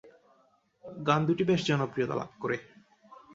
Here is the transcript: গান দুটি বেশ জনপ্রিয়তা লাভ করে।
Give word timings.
গান 1.03 1.21
দুটি 1.27 1.43
বেশ 1.43 1.61
জনপ্রিয়তা 1.67 2.15
লাভ 2.15 2.31
করে। 2.41 2.57